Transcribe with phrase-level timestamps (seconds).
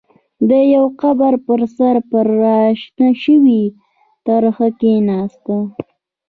[0.49, 3.61] د يوه قبر پر سر پر را شنه شوې
[4.25, 5.55] ترخه کېناسته.